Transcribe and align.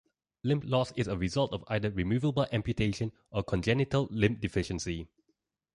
Limb 0.41 0.61
loss 0.63 0.91
is 0.93 1.07
a 1.07 1.15
result 1.15 1.53
of 1.53 1.63
either 1.67 1.91
removal 1.91 2.31
by 2.31 2.47
amputation 2.51 3.11
or 3.29 3.43
congenital 3.43 4.07
limb 4.09 4.33
deficiency. 4.37 5.07